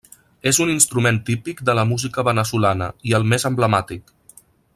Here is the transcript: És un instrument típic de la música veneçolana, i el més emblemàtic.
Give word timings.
És 0.51 0.59
un 0.63 0.69
instrument 0.75 1.19
típic 1.27 1.61
de 1.69 1.75
la 1.81 1.83
música 1.91 2.25
veneçolana, 2.31 2.89
i 3.11 3.17
el 3.21 3.29
més 3.35 3.47
emblemàtic. 3.51 4.13